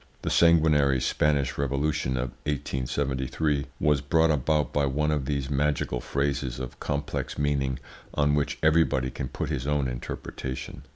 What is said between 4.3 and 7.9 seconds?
about by one of these magical phrases of complex meaning